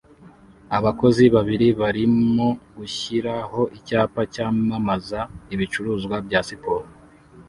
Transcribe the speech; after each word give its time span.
Abakozi 0.77 1.23
babiri 1.35 1.67
barimo 1.81 2.47
gushiraho 2.77 3.61
icyapa 3.77 4.21
cyamamaza 4.33 5.19
ibicuruzwa 5.53 6.15
bya 6.25 6.41
siporo 6.47 6.87